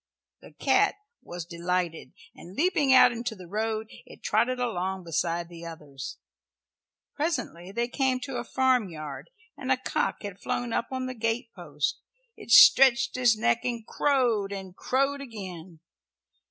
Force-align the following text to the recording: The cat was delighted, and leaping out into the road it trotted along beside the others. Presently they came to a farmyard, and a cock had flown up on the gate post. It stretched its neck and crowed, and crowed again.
The 0.39 0.53
cat 0.53 0.95
was 1.21 1.45
delighted, 1.45 2.13
and 2.33 2.55
leaping 2.55 2.91
out 2.91 3.11
into 3.11 3.35
the 3.35 3.45
road 3.47 3.85
it 4.07 4.23
trotted 4.23 4.59
along 4.59 5.03
beside 5.03 5.47
the 5.47 5.63
others. 5.63 6.17
Presently 7.13 7.71
they 7.71 7.87
came 7.87 8.19
to 8.21 8.37
a 8.37 8.43
farmyard, 8.43 9.29
and 9.55 9.71
a 9.71 9.77
cock 9.77 10.23
had 10.23 10.39
flown 10.41 10.73
up 10.73 10.87
on 10.89 11.05
the 11.05 11.13
gate 11.13 11.53
post. 11.53 11.99
It 12.35 12.49
stretched 12.49 13.15
its 13.15 13.37
neck 13.37 13.63
and 13.63 13.85
crowed, 13.85 14.51
and 14.51 14.75
crowed 14.75 15.21
again. 15.21 15.81